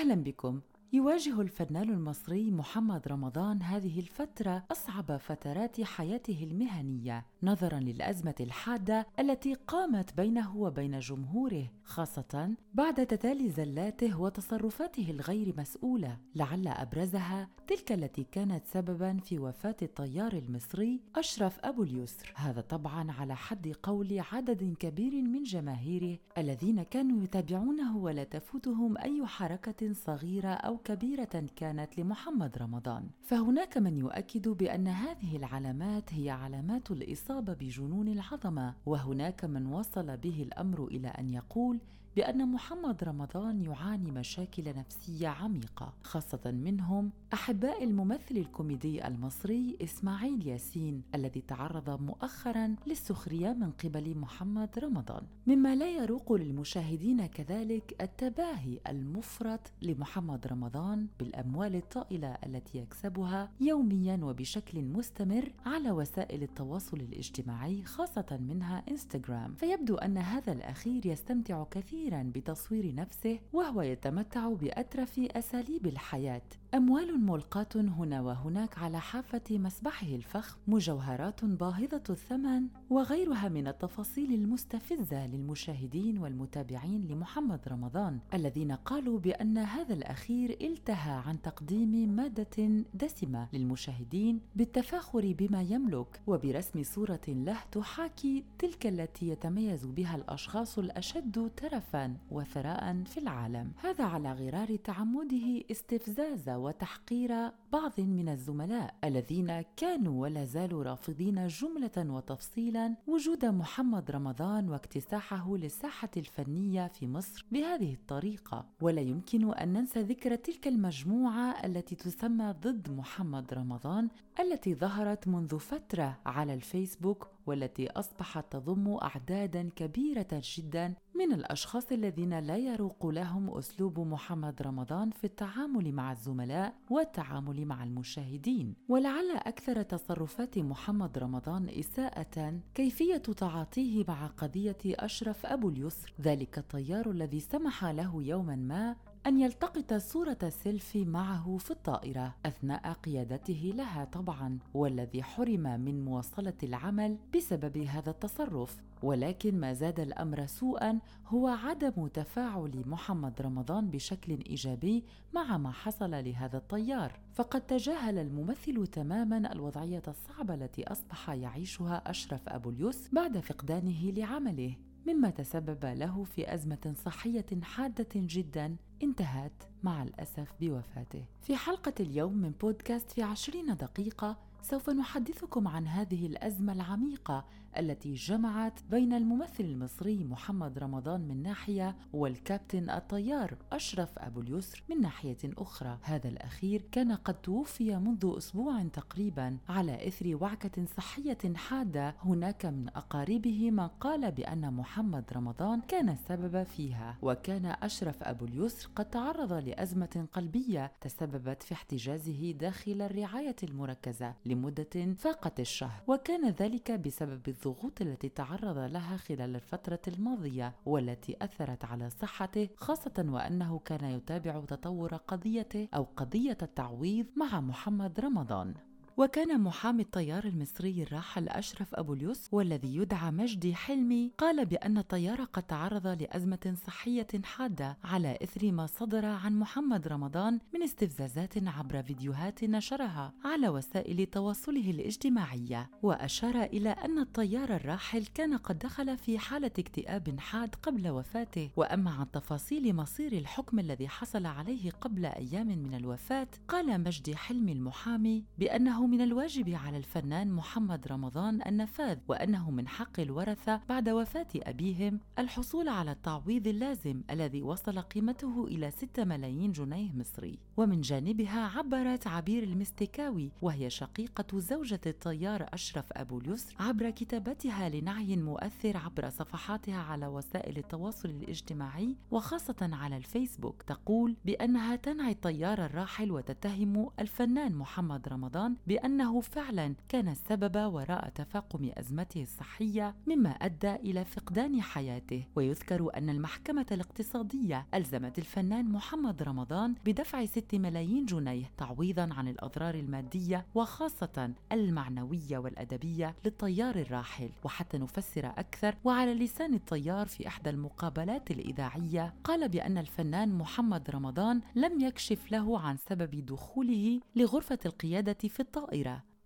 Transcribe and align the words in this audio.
أهلا 0.00 0.14
بكم. 0.14 0.60
يواجه 0.92 1.40
الفنان 1.40 1.90
المصري 1.90 2.50
محمد 2.50 3.08
رمضان 3.08 3.62
هذه 3.62 4.00
الفترة 4.00 4.64
أصعب 4.72 5.16
فترات 5.16 5.80
حياته 5.80 6.48
المهنية 6.50 7.26
نظرا 7.42 7.80
للأزمة 7.80 8.34
الحادة 8.40 9.06
التي 9.18 9.54
قامت 9.54 10.16
بينه 10.16 10.56
وبين 10.56 10.98
جمهوره 10.98 11.70
خاصة 11.84 12.54
بعد 12.74 13.06
تتالي 13.06 13.50
زلاته 13.50 14.20
وتصرفاته 14.20 15.10
الغير 15.10 15.54
مسؤولة. 15.58 16.18
لعل 16.34 16.68
أبرزها 16.68 17.48
تلك 17.66 17.92
التي 17.92 18.24
كانت 18.32 18.66
سببا 18.66 19.18
في 19.24 19.38
وفاة 19.38 19.76
الطيار 19.82 20.32
المصري 20.32 21.00
أشرف 21.16 21.58
أبو 21.64 21.82
اليسر. 21.82 22.32
هذا 22.36 22.60
طبعا 22.60 23.12
على 23.12 23.36
حد 23.36 23.74
قول 23.82 24.22
عدد 24.32 24.74
كبير 24.78 25.22
من 25.22 25.42
جماهيره 25.42 26.18
الذين 26.38 26.82
كانوا 26.82 27.22
يتابعونه 27.22 27.96
ولا 27.96 28.24
تفوتهم 28.24 28.98
أي 28.98 29.26
حركة 29.26 29.92
صغيرة 29.92 30.48
أو 30.48 30.79
كبيرة 30.84 31.44
كانت 31.56 31.98
لمحمد 31.98 32.58
رمضان. 32.58 33.10
فهناك 33.22 33.78
من 33.78 33.96
يؤكد 33.96 34.48
بأن 34.48 34.88
هذه 34.88 35.36
العلامات 35.36 36.14
هي 36.14 36.30
علامات 36.30 36.90
الإصابة 36.90 37.52
بجنون 37.52 38.08
العظمة 38.08 38.74
وهناك 38.86 39.44
من 39.44 39.66
وصل 39.66 40.16
به 40.16 40.42
الأمر 40.42 40.84
إلى 40.86 41.08
أن 41.08 41.28
يقول 41.28 41.80
بأن 42.16 42.48
محمد 42.48 43.04
رمضان 43.04 43.62
يعاني 43.62 44.10
مشاكل 44.10 44.64
نفسية 44.76 45.28
عميقة 45.28 45.92
خاصة 46.02 46.40
منهم 46.44 47.10
أحباء 47.32 47.84
الممثل 47.84 48.36
الكوميدي 48.36 49.06
المصري 49.06 49.76
إسماعيل 49.82 50.46
ياسين 50.46 51.02
الذي 51.14 51.40
تعرض 51.40 52.02
مؤخرا 52.02 52.76
للسخرية 52.86 53.52
من 53.52 53.70
قبل 53.70 54.18
محمد 54.18 54.78
رمضان. 54.78 55.22
مما 55.46 55.74
لا 55.74 55.88
يروق 55.90 56.32
للمشاهدين 56.32 57.26
كذلك 57.26 57.96
التباهي 58.00 58.80
المفرط 58.88 59.60
لمحمد 59.82 60.46
رمضان 60.46 61.06
بالأموال 61.18 61.76
الطائلة 61.76 62.36
التي 62.46 62.78
يكسبها 62.78 63.50
يوميا 63.60 64.20
وبشكل 64.22 64.82
مستمر 64.82 65.52
على 65.66 65.90
وسائل 65.90 66.42
التواصل 66.42 66.96
الاجتماعي 66.96 67.84
خاصة 67.84 68.38
منها 68.40 68.84
إنستغرام. 68.90 69.54
فيبدو 69.54 69.94
أن 69.94 70.18
هذا 70.18 70.52
الأخير 70.52 71.06
يستمتع 71.06 71.64
كثيرا 71.70 71.99
كثيرا 72.00 72.32
بتصوير 72.34 72.94
نفسه 72.94 73.38
وهو 73.52 73.82
يتمتع 73.82 74.48
بأترف 74.48 75.18
أساليب 75.18 75.86
الحياة. 75.86 76.42
أموال 76.74 77.20
ملقاة 77.26 77.68
هنا 77.76 78.20
وهناك 78.20 78.78
على 78.78 79.00
حافة 79.00 79.42
مسبحه 79.50 80.06
الفخم 80.06 80.58
مجوهرات 80.66 81.44
باهظة 81.44 82.02
الثمن 82.10 82.66
وغيرها 82.90 83.48
من 83.48 83.68
التفاصيل 83.68 84.34
المستفزة 84.34 85.26
للمشاهدين 85.26 86.18
والمتابعين 86.18 87.08
لمحمد 87.10 87.60
رمضان 87.68 88.18
الذين 88.34 88.72
قالوا 88.72 89.18
بأن 89.18 89.58
هذا 89.58 89.94
الأخير 89.94 90.56
التهى 90.60 91.22
عن 91.26 91.42
تقديم 91.42 92.08
مادة 92.16 92.84
دسمة 92.94 93.48
للمشاهدين 93.52 94.40
بالتفاخر 94.56 95.34
بما 95.38 95.62
يملك 95.62 96.20
وبرسم 96.26 96.82
صورة 96.82 97.20
له 97.28 97.58
تحاكي 97.72 98.44
تلك 98.58 98.86
التي 98.86 99.28
يتميز 99.28 99.86
بها 99.86 100.16
الأشخاص 100.16 100.78
الأشد 100.78 101.50
ترفا. 101.56 101.89
شرفا 101.90 102.16
وثراء 102.30 103.02
في 103.04 103.18
العالم. 103.20 103.72
هذا 103.76 104.04
على 104.04 104.32
غرار 104.32 104.76
تعمده 104.76 105.62
استفزاز 105.70 106.48
وتحقير 106.48 107.50
بعض 107.72 108.00
من 108.00 108.28
الزملاء 108.28 108.94
الذين 109.04 109.64
كانوا 109.76 110.22
ولا 110.22 110.44
زالوا 110.44 110.84
رافضين 110.84 111.46
جملة 111.46 111.96
وتفصيلا 112.14 112.94
وجود 113.06 113.44
محمد 113.44 114.10
رمضان 114.10 114.68
واكتساحه 114.68 115.56
للساحة 115.56 116.10
الفنية 116.16 116.86
في 116.86 117.06
مصر 117.06 117.46
بهذه 117.52 117.92
الطريقة. 117.92 118.66
ولا 118.80 119.00
يمكن 119.00 119.54
أن 119.54 119.72
ننسى 119.72 120.00
ذكر 120.02 120.34
تلك 120.34 120.68
المجموعة 120.68 121.50
التي 121.64 121.94
تسمى 121.94 122.54
ضد 122.62 122.90
محمد 122.90 123.54
رمضان 123.54 124.08
التي 124.40 124.74
ظهرت 124.74 125.28
منذ 125.28 125.58
فترة 125.58 126.18
على 126.26 126.54
الفيسبوك 126.54 127.28
والتي 127.46 127.90
أصبحت 127.90 128.52
تضم 128.52 128.96
اعدادا 129.02 129.70
كبيرة 129.76 130.28
جدا 130.32 130.94
من 131.20 131.32
الأشخاص 131.32 131.92
الذين 131.92 132.38
لا 132.38 132.56
يروق 132.56 133.06
لهم 133.06 133.58
أسلوب 133.58 133.98
محمد 133.98 134.62
رمضان 134.62 135.10
في 135.10 135.24
التعامل 135.24 135.92
مع 135.92 136.12
الزملاء 136.12 136.74
والتعامل 136.90 137.66
مع 137.66 137.84
المشاهدين. 137.84 138.74
ولعل 138.88 139.30
أكثر 139.30 139.82
تصرفات 139.82 140.58
محمد 140.58 141.18
رمضان 141.18 141.68
إساءة 141.68 142.60
كيفية 142.74 143.16
تعاطيه 143.16 144.04
مع 144.08 144.26
قضية 144.26 144.78
أشرف 144.84 145.46
أبو 145.46 145.68
اليسر. 145.68 146.14
ذلك 146.20 146.58
الطيار 146.58 147.10
الذي 147.10 147.40
سمح 147.40 147.84
له 147.84 148.22
يوما 148.22 148.56
ما 148.56 148.96
أن 149.26 149.40
يلتقط 149.40 149.94
صورة 149.94 150.38
سيلفي 150.48 151.04
معه 151.04 151.56
في 151.58 151.70
الطائرة 151.70 152.34
أثناء 152.46 152.92
قيادته 152.92 153.72
لها 153.76 154.04
طبعا 154.04 154.58
والذي 154.74 155.22
حرم 155.22 155.80
من 155.80 156.04
مواصلة 156.04 156.54
العمل 156.62 157.18
بسبب 157.36 157.78
هذا 157.78 158.10
التصرف. 158.10 158.76
ولكن 159.02 159.60
ما 159.60 159.72
زاد 159.72 160.00
الأمر 160.00 160.46
سوءا 160.46 160.98
هو 161.26 161.48
عدم 161.48 162.06
تفاعل 162.06 162.82
محمد 162.86 163.42
رمضان 163.42 163.90
بشكل 163.90 164.38
إيجابي 164.46 165.04
مع 165.34 165.58
ما 165.58 165.70
حصل 165.70 166.10
لهذا 166.10 166.56
الطيار. 166.56 167.20
فقد 167.34 167.60
تجاهل 167.66 168.18
الممثل 168.18 168.86
تماما 168.86 169.52
الوضعية 169.52 170.02
الصعبة 170.08 170.54
التي 170.54 170.92
أصبح 170.92 171.30
يعيشها 171.30 172.10
أشرف 172.10 172.48
أبو 172.48 172.70
اليوس 172.70 173.08
بعد 173.12 173.38
فقدانه 173.38 174.10
لعمله. 174.10 174.76
مما 175.06 175.30
تسبب 175.30 175.84
له 175.84 176.24
في 176.24 176.54
أزمة 176.54 176.94
صحية 177.04 177.46
حادة 177.62 178.08
جدا 178.14 178.76
انتهت 179.02 179.52
مع 179.82 180.02
الأسف 180.02 180.52
بوفاته. 180.60 181.24
في 181.42 181.56
حلقة 181.56 181.94
اليوم 182.00 182.36
من 182.36 182.50
بودكاست 182.50 183.10
في 183.10 183.22
عشرين 183.22 183.76
دقيقة 183.76 184.36
سوف 184.62 184.90
نحدثكم 184.90 185.68
عن 185.68 185.86
هذه 185.86 186.26
الأزمة 186.26 186.72
العميقة 186.72 187.44
التي 187.78 188.14
جمعت 188.14 188.80
بين 188.90 189.12
الممثل 189.12 189.64
المصري 189.64 190.24
محمد 190.24 190.78
رمضان 190.78 191.20
من 191.20 191.42
ناحية 191.42 191.96
والكابتن 192.12 192.90
الطيار 192.90 193.56
أشرف 193.72 194.18
أبو 194.18 194.40
اليسر 194.40 194.82
من 194.90 195.00
ناحية 195.00 195.38
أخرى. 195.44 195.98
هذا 196.02 196.28
الأخير 196.28 196.82
كان 196.92 197.12
قد 197.12 197.34
توفي 197.34 197.96
منذ 197.96 198.34
أسبوع 198.36 198.82
تقريبا 198.82 199.56
على 199.68 200.08
إثر 200.08 200.38
وعكة 200.40 200.84
صحية 200.96 201.54
حادة. 201.56 202.14
هناك 202.24 202.66
من 202.66 202.88
أقاربه 202.88 203.70
من 203.70 203.86
قال 203.88 204.32
بأن 204.32 204.72
محمد 204.74 205.24
رمضان 205.32 205.80
كان 205.80 206.08
السبب 206.08 206.62
فيها 206.62 207.16
وكان 207.22 207.66
أشرف 207.66 208.22
أبو 208.22 208.44
اليسر 208.44 208.88
قد 208.96 209.10
تعرض 209.10 209.52
لأزمة 209.52 210.26
قلبية 210.32 210.92
تسببت 211.00 211.62
في 211.62 211.74
احتجازه 211.74 212.52
داخل 212.52 213.02
الرعاية 213.02 213.56
المركزة 213.62 214.34
لمدة 214.46 215.14
فاقت 215.18 215.60
الشهر 215.60 216.02
وكان 216.06 216.48
ذلك 216.50 216.90
بسبب 216.92 217.42
الضغوط 217.66 218.00
التي 218.00 218.28
تعرض 218.28 218.78
لها 218.78 219.16
خلال 219.16 219.56
الفترة 219.56 220.00
الماضية 220.08 220.74
والتي 220.86 221.36
أثرت 221.42 221.84
على 221.84 222.10
صحته 222.10 222.68
خاصة 222.76 223.24
وأنه 223.28 223.78
كان 223.78 224.04
يتابع 224.04 224.60
تطور 224.60 225.16
قضيته 225.16 225.88
أو 225.94 226.06
قضية 226.16 226.58
التعويض 226.62 227.26
مع 227.36 227.60
محمد 227.60 228.20
رمضان. 228.20 228.74
وكان 229.16 229.60
محامي 229.60 230.02
الطيار 230.02 230.44
المصري 230.44 231.02
الراحل 231.02 231.48
أشرف 231.48 231.94
أبو 231.94 232.14
اليوس 232.14 232.48
والذي 232.52 232.96
يدعى 232.96 233.30
مجدي 233.30 233.74
حلمي 233.74 234.32
قال 234.38 234.66
بأن 234.66 234.98
الطيار 234.98 235.44
قد 235.44 235.62
تعرض 235.62 236.06
لأزمة 236.06 236.74
صحية 236.86 237.26
حادة 237.44 237.96
على 238.04 238.38
إثر 238.42 238.72
ما 238.72 238.86
صدر 238.86 239.26
عن 239.26 239.58
محمد 239.58 240.08
رمضان 240.08 240.58
من 240.74 240.82
استفزازات 240.82 241.68
عبر 241.68 242.02
فيديوهات 242.02 242.64
نشرها 242.64 243.32
على 243.44 243.68
وسائل 243.68 244.26
تواصله 244.26 244.90
الاجتماعية. 244.90 245.90
وأشار 246.02 246.62
إلى 246.62 246.90
أن 246.90 247.18
الطيار 247.18 247.76
الراحل 247.76 248.26
كان 248.26 248.56
قد 248.56 248.78
دخل 248.78 249.16
في 249.16 249.38
حالة 249.38 249.70
اكتئاب 249.78 250.40
حاد 250.40 250.74
قبل 250.74 251.08
وفاته. 251.08 251.70
وأما 251.76 252.10
عن 252.10 252.30
تفاصيل 252.30 252.96
مصير 252.96 253.32
الحكم 253.32 253.78
الذي 253.78 254.08
حصل 254.08 254.46
عليه 254.46 254.90
قبل 254.90 255.26
أيام 255.26 255.66
من 255.66 255.94
الوفاة 255.94 256.48
قال 256.68 257.00
مجدي 257.00 257.36
حلمي 257.36 257.72
المحامي 257.72 258.44
بأنه 258.58 258.99
من 259.06 259.20
الواجب 259.20 259.68
على 259.68 259.96
الفنان 259.96 260.52
محمد 260.52 261.08
رمضان 261.08 261.62
النفاذ 261.66 262.18
وأنه 262.28 262.70
من 262.70 262.88
حق 262.88 263.20
الورثة 263.20 263.80
بعد 263.88 264.08
وفاة 264.08 264.46
أبيهم 264.56 265.20
الحصول 265.38 265.88
على 265.88 266.12
التعويض 266.12 266.66
اللازم 266.66 267.22
الذي 267.30 267.62
وصل 267.62 267.98
قيمته 267.98 268.64
إلى 268.64 268.90
6 268.90 269.24
ملايين 269.24 269.72
جنيه 269.72 270.12
مصري. 270.12 270.58
ومن 270.76 271.00
جانبها 271.00 271.78
عبرت 271.78 272.26
عبير 272.26 272.62
المستكاوي 272.62 273.52
وهي 273.62 273.90
شقيقة 273.90 274.58
زوجة 274.58 275.00
الطيار 275.06 275.66
أشرف 275.72 276.12
أبو 276.12 276.38
اليسر 276.38 276.74
عبر 276.80 277.10
كتابتها 277.10 277.88
لنعي 277.88 278.36
مؤثر 278.36 278.96
عبر 278.96 279.30
صفحاتها 279.30 279.98
على 280.02 280.26
وسائل 280.26 280.78
التواصل 280.78 281.28
الاجتماعي 281.28 282.16
وخاصة 282.30 282.76
على 282.92 283.16
الفيسبوك. 283.16 283.82
تقول 283.82 284.36
بأنها 284.44 284.96
تنعي 284.96 285.32
الطيار 285.32 285.84
الراحل 285.84 286.32
وتتهم 286.32 287.10
الفنان 287.20 287.74
محمد 287.74 288.28
رمضان 288.28 288.76
بأنه 288.90 289.40
فعلا 289.40 289.94
كان 290.08 290.28
السبب 290.28 290.92
وراء 290.94 291.28
تفاقم 291.28 291.90
أزمته 291.94 292.42
الصحية 292.42 293.14
مما 293.26 293.50
أدى 293.50 293.94
إلى 293.94 294.24
فقدان 294.24 294.82
حياته. 294.82 295.46
ويذكر 295.56 296.10
أن 296.16 296.30
المحكمة 296.30 296.86
الاقتصادية 296.92 297.86
ألزمت 297.94 298.38
الفنان 298.38 298.92
محمد 298.92 299.42
رمضان 299.42 299.94
بدفع 300.04 300.44
6 300.44 300.78
ملايين 300.78 301.26
جنيه 301.26 301.70
تعويضا 301.78 302.28
عن 302.32 302.48
الأضرار 302.48 302.94
المادية 302.94 303.66
وخاصة 303.74 304.52
المعنوية 304.72 305.58
والأدبية 305.58 306.34
للطيار 306.44 306.96
الراحل. 306.96 307.50
وحتى 307.64 307.98
نفسر 307.98 308.46
أكثر 308.46 308.94
وعلى 309.04 309.34
لسان 309.34 309.74
الطيار 309.74 310.26
في 310.26 310.46
إحدى 310.46 310.70
المقابلات 310.70 311.50
الإذاعية 311.50 312.34
قال 312.44 312.68
بأن 312.68 312.98
الفنان 312.98 313.54
محمد 313.54 314.10
رمضان 314.10 314.60
لم 314.74 315.00
يكشف 315.00 315.52
له 315.52 315.80
عن 315.80 315.96
سبب 315.96 316.46
دخوله 316.46 317.20
لغرفة 317.36 317.78
القيادة 317.86 318.48
في 318.48 318.60
الطائرة 318.60 318.79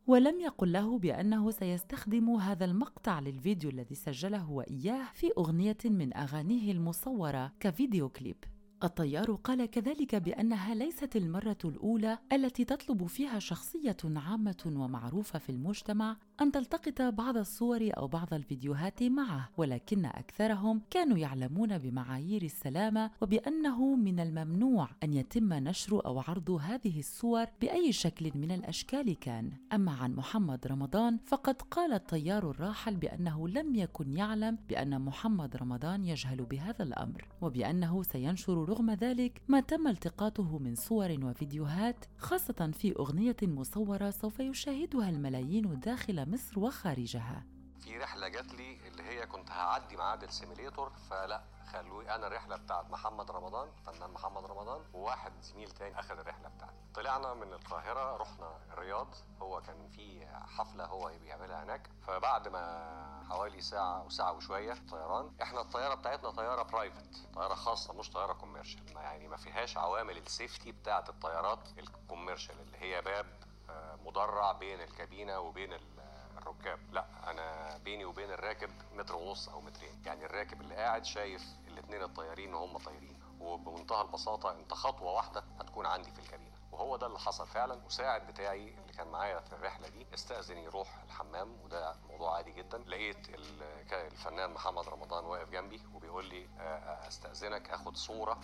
ولم 0.07 0.41
يقل 0.41 0.73
له 0.73 0.99
بأنه 0.99 1.51
سيستخدم 1.51 2.31
هذا 2.31 2.65
المقطع 2.65 3.21
للفيديو 3.21 3.71
الذي 3.71 3.95
سجله 3.95 4.51
وإياه 4.51 5.05
في 5.15 5.31
أغنية 5.39 5.77
من 5.85 6.17
أغانيه 6.17 6.73
المصورة 6.73 7.53
كفيديو 7.61 8.09
كليب. 8.09 8.37
الطيار 8.85 9.33
قال 9.33 9.67
كذلك 9.67 10.15
بأنها 10.15 10.75
ليست 10.75 11.17
المرة 11.17 11.59
الأولى 11.65 12.19
التي 12.33 12.65
تطلب 12.65 13.07
فيها 13.07 13.39
شخصية 13.39 13.97
عامة 14.05 14.73
ومعروفة 14.77 15.39
في 15.39 15.51
المجتمع 15.51 16.17
أن 16.41 16.53
تلتقط 16.53 17.03
بعض 17.03 17.37
الصور 17.37 17.91
أو 17.97 18.07
بعض 18.07 18.35
الفيديوهات 18.35 19.03
معه 19.03 19.49
ولكن 19.57 20.05
أكثرهم 20.05 20.83
كانوا 20.91 21.19
يعلمون 21.19 21.79
بمعايير 21.79 22.43
السلامة 22.43 23.11
وبأنه 23.21 23.95
من 23.95 24.21
الممنوع 24.21 24.89
أن 25.03 25.13
يتم 25.13 25.53
نشر 25.53 26.07
أو 26.07 26.21
عرض 26.21 26.51
هذه 26.51 26.99
الصور 26.99 27.47
بأي 27.61 27.93
شكل 27.93 28.31
من 28.35 28.51
الأشكال 28.51 29.19
كان. 29.19 29.53
أما 29.73 29.93
عن 29.93 30.15
محمد 30.15 30.67
رمضان 30.67 31.19
فقد 31.27 31.63
قال 31.63 31.93
الطيار 31.93 32.51
الراحل 32.51 32.97
بأنه 32.97 33.49
لم 33.49 33.75
يكن 33.75 34.17
يعلم 34.17 34.59
بأن 34.69 35.01
محمد 35.01 35.57
رمضان 35.57 36.05
يجهل 36.05 36.45
بهذا 36.45 36.83
الأمر 36.83 37.29
وبأنه 37.41 38.03
سينشر 38.03 38.69
رغم 38.69 38.91
ذلك 38.91 39.43
ما 39.49 39.61
تم 39.61 39.89
التقاطه 39.89 40.59
من 40.59 40.75
صور 40.75 41.17
وفيديوهات 41.23 42.05
خاصة 42.19 42.71
في 42.73 42.97
أغنية 42.99 43.37
مصورة 43.43 44.11
سوف 44.11 44.41
يشاهدها 44.41 45.11
الملايين 45.11 45.81
داخل 45.81 46.24
مصر 46.25 46.59
وخارجها. 46.59 47.45
في 47.81 47.99
رحلة 47.99 48.29
جات 48.29 48.53
لي 48.55 48.89
اللي 48.89 49.03
هي 49.03 49.27
كنت 49.27 49.51
هعدي 49.51 49.97
معاد 49.97 50.23
ال 50.23 50.30
simulator 50.30 50.93
فلا 51.11 51.43
خلوي 51.73 52.15
أنا 52.15 52.27
الرحله 52.27 52.57
بتاعت 52.57 52.91
محمد 52.91 53.31
رمضان 53.31 53.69
فنان 53.87 54.11
محمد 54.11 54.45
رمضان 54.45 54.83
وواحد 54.93 55.33
زميل 55.43 55.71
تاني 55.71 55.99
أخذ 56.01 56.19
الرحلة 56.19 56.49
بتاعتي. 56.49 56.75
طلعنا 56.95 57.35
من 57.35 57.53
القاهرة 57.53 58.17
رحنا 58.17 58.59
الرياض 58.73 59.15
هو 59.43 59.61
كان 59.61 59.89
في 59.89 60.27
حفلة 60.27 60.85
هو 60.85 61.13
بيعملها 61.21 61.65
هناك. 61.65 61.91
فبعد 62.07 62.49
ما 62.49 63.25
حوالي 63.29 63.61
ساعة 63.61 64.01
أو 64.01 64.09
ساعة 64.09 64.33
وشوية 64.33 64.75
طيران 64.91 65.33
إحنا 65.43 65.61
الطيارة 65.61 65.95
بتاعتنا 65.95 66.31
طيارة 66.31 66.63
private 66.63 67.29
طيارة 67.35 67.55
خاصة 67.55 67.95
مش 67.95 68.11
طيارة 68.11 68.33
commercial 68.33 68.97
يعني 68.97 69.29
ما 69.29 69.37
فيهاش 69.37 69.77
عوامل 69.77 70.17
ال 70.19 70.27
safety 70.27 70.73
بتاعت 70.73 71.09
الطيارات 71.09 71.69
ال 71.79 71.86
commercial 71.86 72.61
اللي 72.61 72.77
هي 72.79 73.03
باب 73.03 73.27
مدرع 74.07 74.53
بين 74.53 74.81
الكابينة 74.81 75.39
وبين 75.39 75.73
الركاب 76.47 76.79
لا 76.93 77.05
أنا 77.31 77.77
بيني 77.85 78.05
وبين 78.05 78.31
الراكب 78.31 78.71
متر 78.95 79.17
ونص 79.17 79.49
أو 79.49 79.61
مترين. 79.61 80.03
يعني 80.07 80.25
الراكب 80.25 80.61
اللي 80.61 80.75
قاعد 80.75 81.05
شايف 81.05 81.43
الاثنين 81.69 82.03
الطيارين 82.03 82.55
وهم 82.55 82.79
طايرين 82.79 83.19
وبمنتهى 83.41 84.03
البساطة 84.03 84.53
أنت 84.53 84.75
خطوة 84.75 85.13
واحدة 85.13 85.45
هتكون 85.61 85.87
عندي 85.87 86.11
في 86.11 86.19
الكابينة. 86.19 86.55
وهو 86.73 86.97
ده 86.97 87.07
اللي 87.07 87.19
حصل 87.19 87.47
فعلا 87.47 87.75
مساعد 87.87 88.27
بتاعي 88.27 88.75
كان 88.97 89.09
معايا 89.09 89.41
في 89.41 89.53
الرحلة 89.53 89.89
دي 89.89 90.07
استأذن 90.15 90.59
يروح 90.59 91.03
الحمام 91.03 91.61
وده 91.65 91.97
موضوع 92.09 92.37
عادي 92.37 92.53
جدا. 92.53 92.79
لقيت 92.79 93.29
الفنان 93.93 94.51
محمد 94.51 94.89
رمضان 94.89 95.25
واقف 95.25 95.51
جنبي 95.51 95.83
وبيقول 95.95 96.25
لي 96.25 96.49
استأذنك 97.09 97.71
آخد 97.71 97.97
صورة 97.97 98.41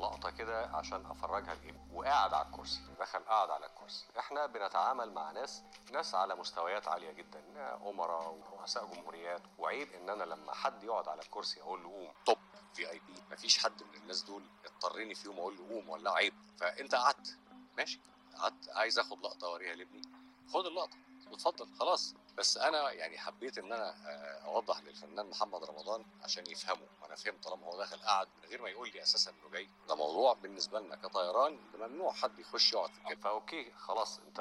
لقطة 0.00 0.30
كده 0.30 0.66
عشان 0.66 1.06
أفرجها 1.06 1.54
لابني 1.54 1.88
وقاعد 1.92 2.34
على 2.34 2.46
الكرسي 2.46 2.80
دخل 3.00 3.18
قاعد 3.18 3.50
على 3.50 3.66
الكرسي. 3.66 4.06
إحنا 4.18 4.46
بنتعامل 4.46 5.12
مع 5.12 5.30
ناس 5.30 5.62
ناس 5.92 6.14
على 6.14 6.34
مستويات 6.34 6.88
عالية 6.88 7.12
جدا 7.12 7.42
أمراء 7.90 8.30
ورؤساء 8.52 8.86
جمهوريات. 8.86 9.42
وعيب 9.58 9.88
إن 9.92 10.10
أنا 10.10 10.24
لما 10.24 10.54
حد 10.54 10.84
يقعد 10.84 11.08
على 11.08 11.22
الكرسي 11.22 11.60
أقول 11.60 11.82
له 11.82 11.90
قوم 11.90 12.12
طب 12.26 12.36
في 12.74 12.90
آي 12.90 12.98
بي 12.98 13.14
مفيش 13.30 13.58
حد 13.58 13.82
من 13.82 13.94
الناس 13.94 14.22
دول 14.22 14.42
اضطرني 14.64 15.14
فيهم 15.14 15.38
أقول 15.38 15.56
له 15.56 15.68
قوم 15.68 15.88
ولا 15.88 16.12
عيب. 16.12 16.34
فأنت 16.60 16.94
قعدت 16.94 17.38
ماشي. 17.76 18.00
عايز 18.68 18.98
آخد 18.98 19.20
لقطة 19.22 19.44
اوريها 19.46 19.74
لابني. 19.74 20.02
خد 20.52 20.66
اللقطة 20.66 20.96
واتفضل 21.30 21.68
خلاص. 21.80 22.14
بس 22.38 22.56
أنا 22.56 22.90
يعني 22.92 23.18
حبيت 23.18 23.58
إن 23.58 23.72
أنا 23.72 23.94
أوضح 24.44 24.80
للفنان 24.82 25.26
محمد 25.26 25.64
رمضان 25.64 26.04
عشان 26.22 26.44
يفهمه. 26.50 26.86
وأنا 27.02 27.14
فهمت 27.14 27.44
طالما 27.44 27.66
هو 27.66 27.76
داخل 27.78 27.96
قعد 27.96 28.28
من 28.42 28.48
غير 28.48 28.62
ما 28.62 28.68
يقول 28.68 28.90
لي 28.94 29.02
أساسا 29.02 29.30
إنه 29.30 29.50
جاي. 29.52 29.68
ده 29.88 29.94
موضوع 29.94 30.32
بالنسبة 30.32 30.80
لنا 30.80 30.96
كطيران 30.96 31.58
ممنوع 31.74 32.12
حد 32.12 32.38
يخش 32.38 32.72
يقعد 32.72 32.90
في 32.90 32.98
الكابين 32.98 33.20
فأوكي 33.20 33.72
خلاص. 33.72 34.18
أنت 34.18 34.40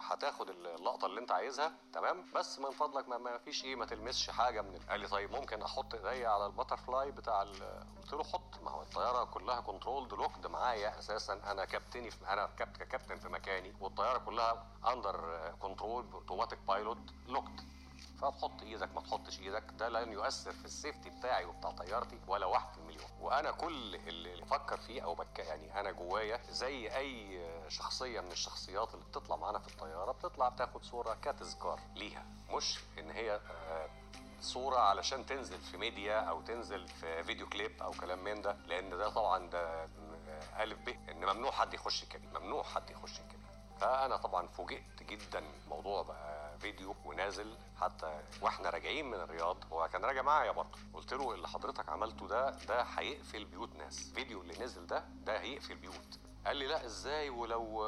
هتاخد 0.00 0.48
اللقطة 0.50 1.06
اللي 1.06 1.20
انت 1.20 1.32
عايزها 1.32 1.72
تمام؟ 1.92 2.24
بس 2.34 2.58
من 2.58 2.70
فضلك 2.70 3.08
ما, 3.08 3.38
فيش 3.38 3.64
إيه 3.64 3.76
ما 3.76 3.86
تلمسش 3.86 4.30
حاجة 4.30 4.60
من 4.62 4.78
قال 4.90 5.00
لي 5.00 5.08
طيب 5.08 5.30
ممكن 5.32 5.62
أحط 5.62 5.94
ايديا 5.94 6.28
على 6.28 6.46
ال 6.46 6.76
butterfly 6.76 7.10
بتاع 7.10 7.42
قلت 7.42 8.12
له 8.12 8.24
حط 8.24 8.60
ما 8.62 8.70
هو 8.70 8.82
الطيارة 8.82 9.24
كلها 9.24 9.60
controlled 9.60 10.12
locked 10.14 10.46
معايا 10.46 10.98
أساسا 10.98 11.32
أنا 11.32 11.64
كابتني 11.64 12.10
في 12.10 12.28
أنا 12.28 12.46
كابتن 12.90 13.18
في 13.18 13.28
مكاني 13.28 13.74
والطيارة 13.80 14.18
كلها 14.18 14.66
under 14.92 15.50
control 15.60 16.06
automatic 16.12 16.58
pilot 16.58 16.98
locked 17.28 17.60
فتحط 18.22 18.62
إيدك 18.62 18.94
ما 18.94 19.00
تحطش 19.00 19.40
إيدك. 19.40 19.64
ده 19.78 19.88
لن 19.88 20.12
يؤثر 20.12 20.52
في 20.52 20.64
ال 20.64 20.71
safety 20.71 21.10
بتاعي 21.10 21.44
وبتاع 21.44 21.70
طيارتي 21.70 22.18
ولا 22.28 22.46
واحد 22.46 22.72
في 22.72 22.78
المليون. 22.78 23.10
وأنا 23.20 23.50
كل 23.50 23.94
اللي 23.94 24.40
بفكر 24.42 24.76
فيه 24.76 25.02
أو 25.04 25.14
بك 25.14 25.38
يعني 25.38 25.80
أنا 25.80 25.90
جوايا 25.90 26.40
زي 26.50 26.96
اي 26.96 27.40
شخصية 27.68 28.20
من 28.20 28.32
الشخصيات 28.32 28.94
اللي 28.94 29.04
بتطلع 29.04 29.36
معانا 29.36 29.58
في 29.58 29.68
الطيارة 29.68 30.12
بتطلع 30.12 30.48
بتاخد 30.48 30.84
صورة 30.84 31.14
كتذكار 31.22 31.80
ليها. 31.96 32.26
مش 32.50 32.78
ان 32.98 33.10
هي 33.10 33.40
صورة 34.40 34.78
علشان 34.78 35.26
تنزل 35.26 35.58
في 35.60 35.76
ميديا 35.76 36.20
أو 36.20 36.40
تنزل 36.42 36.88
في 36.88 37.22
video 37.22 37.48
clip 37.48 37.82
أو 37.82 37.90
كلام 37.90 38.24
من 38.24 38.42
ده 38.42 38.52
لأن 38.66 38.90
ده 38.90 39.08
طبعا 39.10 39.50
ده 39.50 39.84
ألف 40.60 40.78
ب 40.78 40.88
إن 40.88 41.24
ممنوع 41.24 41.50
حد 41.50 41.74
يخش 41.74 42.02
ال 42.02 42.07
cabin 42.07 42.30
ممنوع 42.32 42.62
حد 42.62 42.90
يخش 42.90 43.20
ال 43.20 43.23
cabin 43.23 43.40
فأنا 43.80 44.16
طبعا 44.16 44.46
فوجئت 44.48 45.02
جدا. 45.02 45.42
الموضوع 45.64 46.02
بقى 46.02 46.58
فيديو 46.58 46.94
ونازل 47.04 47.54
حتى 47.80 48.20
وإحنا 48.42 48.70
راجعين 48.70 49.06
من 49.10 49.14
الرياض. 49.20 49.56
هو 49.72 49.88
كان 49.88 50.04
راجع 50.04 50.22
معايا 50.22 50.50
برضه 50.50 50.78
قلت 50.94 51.12
له 51.14 51.34
اللي 51.34 51.48
حضرتك 51.48 51.88
عملته 51.88 52.26
ده 52.28 52.50
ده 52.50 52.82
هيقفل 52.82 53.44
بيوت 53.44 53.76
ناس. 53.76 54.12
فيديو 54.14 54.40
اللي 54.40 54.64
نزل 54.64 54.86
ده 54.86 55.04
ده 55.24 55.40
هيقفل 55.40 55.74
بيوت. 55.74 56.18
قال 56.46 56.56
لي 56.56 56.66
لا 56.66 56.84
إزاي؟ 56.84 57.30
ولو 57.30 57.78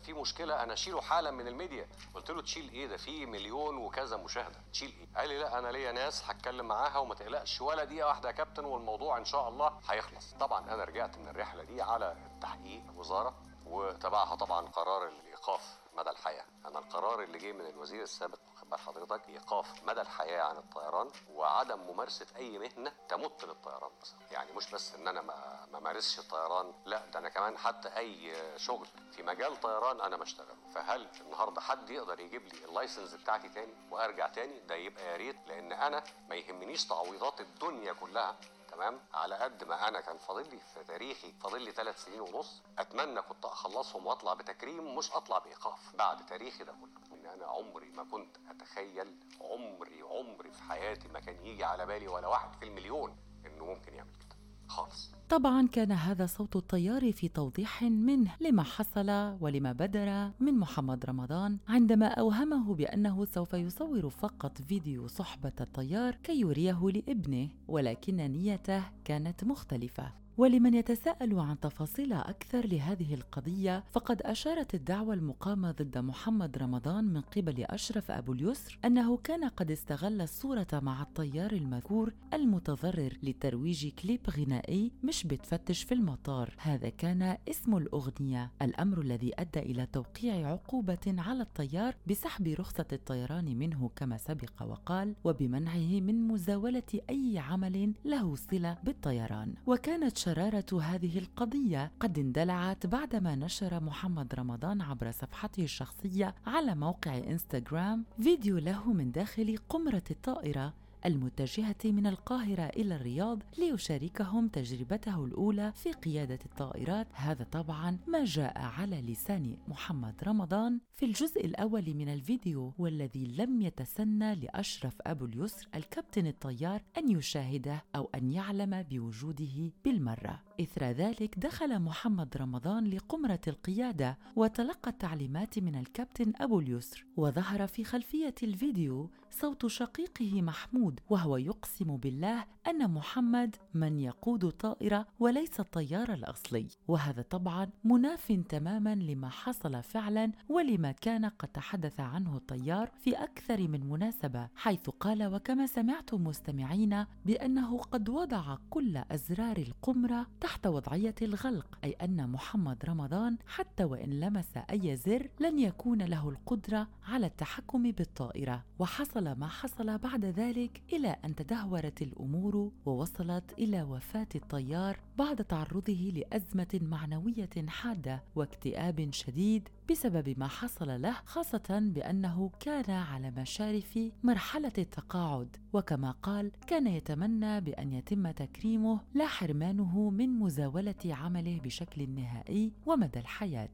في 0.00 0.12
مشكلة 0.12 0.62
أنا 0.62 0.72
أشيله 0.72 1.00
حالا 1.00 1.30
من 1.30 1.48
الميديا. 1.48 1.88
قلت 2.14 2.30
له 2.30 2.42
تشيل 2.42 2.70
إيه 2.70 2.86
ده؟ 2.86 2.96
في 2.96 3.26
مليون 3.26 3.76
وكذا 3.76 4.16
مشاهدة. 4.16 4.60
تشيل 4.72 4.88
إيه؟ 5.00 5.06
قال 5.20 5.28
لي 5.28 5.38
لا 5.38 5.58
أنا 5.58 5.68
ليا 5.68 5.92
ناس 5.92 6.24
هتكلم 6.24 6.68
معاها 6.68 6.98
وما 6.98 7.14
تقلقش 7.14 7.60
ولا 7.60 7.84
دقيقة 7.84 8.08
واحدة 8.08 8.28
يا 8.28 8.34
كابتن 8.34 8.64
والموضوع 8.64 9.18
إن 9.18 9.24
شاء 9.24 9.48
الله 9.48 9.80
هيخلص. 9.88 10.34
طبعا 10.40 10.74
أنا 10.74 10.84
رجعت 10.84 11.18
من 11.18 11.28
الرحلة 11.28 11.62
دي 11.64 11.82
على 11.82 12.12
التحقيق 12.12 12.82
وزارة 12.96 13.34
وتبعها 13.70 14.34
طبعا 14.34 14.66
قرار 14.68 15.08
الايقاف 15.08 15.60
مدى 15.94 16.10
الحياة. 16.10 16.44
أنا 16.66 16.78
القرار 16.78 17.22
اللي 17.22 17.38
جه 17.38 17.52
من 17.52 17.66
الوزير 17.66 18.02
السابق 18.02 18.38
بال 18.70 18.78
حضرتك 18.78 19.28
إيقاف 19.28 19.84
مدى 19.84 20.00
الحياة 20.00 20.42
عن 20.42 20.56
الطيران 20.56 21.10
وعدم 21.30 21.80
ممارسة 21.80 22.26
أي 22.36 22.58
مهنة 22.58 22.92
تمت 23.08 23.44
للطيران 23.44 23.90
مثلا. 24.00 24.18
يعني 24.30 24.52
مش 24.52 24.70
بس 24.70 24.94
إن 24.94 25.08
أنا 25.08 25.22
ما 25.22 25.66
ما 25.72 25.80
مارسش 25.80 26.18
الطيران 26.18 26.74
لا 26.86 27.06
ده 27.06 27.18
أنا 27.18 27.28
كمان 27.28 27.58
حتى 27.58 27.88
أي 27.96 28.34
شغل 28.58 28.86
في 29.12 29.22
مجال 29.22 29.60
طيران 29.60 30.00
أنا 30.00 30.16
ما 30.16 30.22
اشتغله 30.22 30.56
فهل 30.74 31.08
النهارده 31.20 31.60
حد 31.60 31.90
يقدر 31.90 32.20
يجيب 32.20 32.42
لي 32.46 32.64
ال 32.64 32.70
license 32.70 33.14
بتاعتي 33.14 33.48
تاني 33.48 33.74
وأرجع 33.90 34.28
تاني؟ 34.28 34.60
ده 34.60 34.74
يبقى 34.74 35.04
يا 35.04 35.16
ريت 35.16 35.36
لأن 35.46 35.72
أنا 35.72 36.04
ما 36.28 36.34
يهمنيش 36.34 36.86
تعويضات 36.86 37.40
الدنيا 37.40 37.92
كلها. 37.92 38.36
تمام؟ 38.80 39.00
على 39.14 39.34
قد 39.34 39.64
ما 39.64 39.88
أنا 39.88 40.00
كان 40.00 40.18
فاضل 40.18 40.50
لي 40.50 40.58
في 40.60 40.84
تاريخي 40.84 41.32
فاضل 41.32 41.62
لي 41.62 41.72
ثلاث 41.72 42.04
سنين 42.04 42.20
ونص 42.20 42.62
أتمنى 42.78 43.22
كنت 43.22 43.44
أخلصهم 43.44 44.06
وأطلع 44.06 44.34
بتكريم 44.34 44.96
مش 44.96 45.12
أطلع 45.12 45.38
بإيقاف 45.38 45.96
بعد 45.96 46.26
تاريخي 46.26 46.64
ده 46.64 46.72
كله. 46.72 47.16
إن 47.18 47.26
أنا 47.26 47.46
عمري 47.46 47.90
ما 47.90 48.04
كنت 48.04 48.36
أتخيل 48.50 49.16
عمري 49.40 50.02
عمري 50.02 50.50
في 50.52 50.62
حياتي 50.62 51.08
ما 51.08 51.20
كان 51.20 51.46
يجي 51.46 51.64
على 51.64 51.86
بالي 51.86 52.08
ولا 52.08 52.28
واحد 52.28 52.54
في 52.54 52.64
المليون 52.64 53.16
إنه 53.46 53.64
ممكن 53.64 53.94
يعمل 53.94 54.10
كده. 54.20 54.29
خالص. 54.70 55.10
طبعا 55.28 55.66
كان 55.66 55.92
هذا 55.92 56.26
صوت 56.26 56.56
الطيار 56.56 57.12
في 57.12 57.28
توضيح 57.28 57.82
منه 57.82 58.30
لما 58.40 58.62
حصل 58.62 59.10
ولما 59.40 59.72
بدر 59.72 60.30
من 60.40 60.54
محمد 60.58 61.04
رمضان 61.04 61.58
عندما 61.68 62.06
أوهمه 62.06 62.74
بأنه 62.74 63.24
سوف 63.24 63.52
يصور 63.52 64.10
فقط 64.10 64.62
فيديو 64.62 65.06
صحبة 65.06 65.52
الطيار 65.60 66.14
كي 66.14 66.40
يريه 66.40 66.90
لابنه 66.94 67.48
ولكن 67.68 68.16
نيته 68.16 68.82
كانت 69.04 69.44
مختلفة. 69.44 70.12
ولمن 70.40 70.74
يتساءل 70.74 71.38
عن 71.38 71.60
تفاصيل 71.60 72.12
أكثر 72.12 72.66
لهذه 72.66 73.14
القضية 73.14 73.84
فقد 73.92 74.22
أشارت 74.22 74.74
الدعوة 74.74 75.14
المقامة 75.14 75.70
ضد 75.70 75.98
محمد 75.98 76.58
رمضان 76.58 77.04
من 77.04 77.20
قبل 77.20 77.64
أشرف 77.64 78.10
أبو 78.10 78.32
اليسر 78.32 78.78
أنه 78.84 79.16
كان 79.16 79.44
قد 79.44 79.70
استغل 79.70 80.20
الصورة 80.20 80.66
مع 80.72 81.02
الطيار 81.02 81.52
المذكور 81.52 82.12
المتضرر 82.34 83.12
لترويج 83.22 83.88
كليب 83.88 84.20
غنائي 84.30 84.92
مش 85.04 85.24
بتفتش 85.24 85.82
في 85.82 85.94
المطار. 85.94 86.54
هذا 86.58 86.88
كان 86.88 87.36
اسم 87.48 87.76
الأغنية. 87.76 88.50
الأمر 88.62 89.00
الذي 89.00 89.32
أدى 89.38 89.60
إلى 89.60 89.86
توقيع 89.86 90.48
عقوبة 90.48 91.14
على 91.18 91.42
الطيار 91.42 91.94
بسحب 92.06 92.48
رخصة 92.48 92.86
الطيران 92.92 93.56
منه 93.58 93.90
كما 93.96 94.16
سبق 94.16 94.62
وقال 94.62 95.14
وبمنعه 95.24 96.00
من 96.00 96.28
مزاولة 96.28 97.00
أي 97.10 97.38
عمل 97.38 97.92
له 98.04 98.34
صلة 98.34 98.78
بالطيران. 98.84 99.54
وكانت 99.66 100.18
شرارة 100.30 100.82
هذه 100.82 101.18
القضية. 101.18 101.92
قد 102.00 102.18
اندلعت 102.18 102.86
بعدما 102.86 103.34
نشر 103.34 103.80
محمد 103.80 104.34
رمضان 104.34 104.80
عبر 104.82 105.10
صفحته 105.10 105.62
الشخصية 105.62 106.34
على 106.46 106.74
موقع 106.74 107.18
إنستغرام 107.18 108.04
فيديو 108.22 108.58
له 108.58 108.92
من 108.92 109.12
داخل 109.12 109.58
قمرة 109.68 110.02
الطائرة. 110.10 110.74
المتجهة 111.06 111.76
من 111.84 112.06
القاهرة 112.06 112.62
إلى 112.62 112.96
الرياض 112.96 113.42
ليشاركهم 113.58 114.48
تجربته 114.48 115.24
الأولى 115.24 115.72
في 115.72 115.92
قيادة 115.92 116.38
الطائرات. 116.44 117.06
هذا 117.12 117.44
طبعا 117.44 117.98
ما 118.06 118.24
جاء 118.24 118.58
على 118.58 119.02
لسان 119.02 119.56
محمد 119.68 120.14
رمضان 120.26 120.80
في 120.96 121.06
الجزء 121.06 121.46
الأول 121.46 121.94
من 121.94 122.08
الفيديو 122.08 122.74
والذي 122.78 123.26
لم 123.26 123.62
يتسنى 123.62 124.34
لأشرف 124.34 124.94
أبو 125.00 125.24
اليسر 125.24 125.68
الكابتن 125.74 126.26
الطيار 126.26 126.82
أن 126.98 127.10
يشاهده 127.10 127.84
أو 127.96 128.10
أن 128.14 128.30
يعلم 128.32 128.82
بوجوده 128.82 129.72
بالمرة. 129.84 130.42
إثر 130.60 130.84
ذلك 130.84 131.38
دخل 131.38 131.78
محمد 131.78 132.36
رمضان 132.36 132.90
لقمرة 132.90 133.40
القيادة 133.48 134.18
وتلقى 134.36 134.90
التعليمات 134.90 135.58
من 135.58 135.74
الكابتن 135.74 136.32
أبو 136.36 136.60
اليسر 136.60 137.04
وظهر 137.16 137.66
في 137.66 137.84
خلفية 137.84 138.34
الفيديو 138.42 139.10
صوت 139.30 139.66
شقيقه 139.66 140.42
محمود 140.42 140.89
وهو 141.10 141.36
يقسم 141.36 141.96
بالله 141.96 142.44
أن 142.66 142.90
محمد 142.90 143.56
من 143.74 143.98
يقود 143.98 144.50
طائرة 144.50 145.06
وليس 145.20 145.60
الطيار 145.60 146.12
الأصلي. 146.12 146.66
وهذا 146.88 147.22
طبعا 147.22 147.70
مناف 147.84 148.32
تماما 148.48 148.94
لما 148.94 149.28
حصل 149.28 149.82
فعلا 149.82 150.32
ولما 150.48 150.92
كان 150.92 151.24
قد 151.24 151.48
تحدث 151.48 152.00
عنه 152.00 152.36
الطيار 152.36 152.90
في 153.00 153.14
أكثر 153.16 153.68
من 153.68 153.88
مناسبة 153.90 154.48
حيث 154.54 154.90
قال 154.90 155.34
وكما 155.34 155.66
سمعتم 155.66 156.24
مستمعين 156.24 157.04
بأنه 157.26 157.78
قد 157.78 158.08
وضع 158.08 158.56
كل 158.70 158.96
أزرار 158.96 159.56
القمرة 159.56 160.26
تحت 160.40 160.66
وضعية 160.66 161.14
الغلق 161.22 161.78
أي 161.84 161.92
أن 161.92 162.30
محمد 162.30 162.84
رمضان 162.84 163.36
حتى 163.46 163.84
وإن 163.84 164.20
لمس 164.20 164.56
أي 164.70 164.96
زر 164.96 165.28
لن 165.40 165.58
يكون 165.58 166.02
له 166.02 166.28
القدرة 166.28 166.88
على 167.08 167.26
التحكم 167.26 167.90
بالطائرة 167.90 168.64
وحصل 168.78 169.32
ما 169.32 169.46
حصل 169.48 169.98
بعد 169.98 170.24
ذلك 170.24 170.79
إلى 170.92 171.16
أن 171.24 171.34
تدهورت 171.34 172.02
الأمور 172.02 172.72
ووصلت 172.86 173.52
إلى 173.58 173.82
وفاة 173.82 174.28
الطيار 174.34 175.00
بعد 175.18 175.44
تعرضه 175.44 176.12
لأزمة 176.14 176.80
معنوية 176.82 177.66
حادة 177.68 178.22
واكتئاب 178.36 179.08
شديد 179.12 179.68
بسبب 179.90 180.38
ما 180.38 180.48
حصل 180.48 181.02
له 181.02 181.16
خاصة 181.24 181.78
بأنه 181.94 182.50
كان 182.60 182.90
على 182.90 183.30
مشارف 183.30 183.98
مرحلة 184.22 184.72
التقاعد. 184.78 185.56
وكما 185.72 186.10
قال 186.10 186.52
كان 186.66 186.86
يتمنى 186.86 187.60
بأن 187.60 187.92
يتم 187.92 188.30
تكريمه 188.30 189.00
لا 189.14 189.26
حرمانه 189.26 190.10
من 190.10 190.28
مزاولة 190.28 190.94
عمله 191.04 191.60
بشكل 191.64 192.10
نهائي 192.10 192.72
ومدى 192.86 193.18
الحياة. 193.18 193.70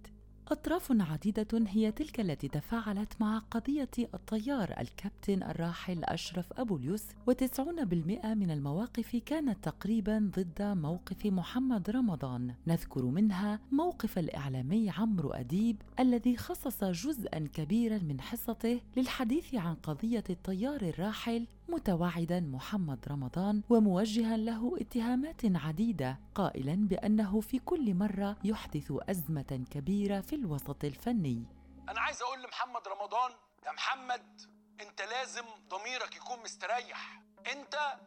أطراف 0.48 0.92
عديدة 1.00 1.66
هي 1.68 1.92
تلك 1.92 2.20
التي 2.20 2.48
تفاعلت 2.48 3.12
مع 3.20 3.38
قضية 3.38 3.90
الطيار 4.14 4.74
الكابتن 4.80 5.42
الراحل 5.42 6.04
أشرف 6.04 6.52
أبو 6.52 6.76
اليسر 6.76 7.14
وتسعون 7.26 7.84
بالمئة 7.84 8.34
من 8.34 8.50
المواقف 8.50 9.16
كانت 9.26 9.64
تقريبا 9.64 10.30
ضد 10.36 10.62
موقف 10.62 11.26
محمد 11.26 11.90
رمضان. 11.90 12.54
نذكر 12.66 13.04
منها 13.04 13.60
موقف 13.72 14.18
الإعلامي 14.18 14.90
عمرو 14.90 15.30
أديب 15.30 15.82
الذي 16.00 16.36
خصص 16.36 16.84
جزءا 16.84 17.38
كبيرا 17.38 17.98
من 17.98 18.20
حصته 18.20 18.80
للحديث 18.96 19.54
عن 19.54 19.74
قضية 19.74 20.24
الطيار 20.30 20.82
الراحل 20.82 21.46
متوعدا 21.68 22.40
محمد 22.40 23.08
رمضان 23.08 23.62
وموجها 23.70 24.36
له 24.36 24.76
اتهامات 24.80 25.40
عديدة 25.44 26.20
قائلا 26.34 26.74
بأنه 26.74 27.40
في 27.40 27.58
كل 27.58 27.94
مرة 27.94 28.36
يحدث 28.44 28.92
أزمة 29.08 29.64
كبيرة 29.70 30.20
في 30.20 30.34
الوسط 30.36 30.84
الفني. 30.84 31.46
أنا 31.88 32.00
عايز 32.00 32.22
أقول 32.22 32.42
لمحمد 32.42 32.88
رمضان 32.88 33.30
يا 33.66 33.72
محمد 33.72 34.40
أنت 34.80 35.02
لازم 35.02 35.44
ضميرك 35.68 36.16
يكون 36.16 36.38
مستريح. 36.44 37.22
أنت 37.52 37.98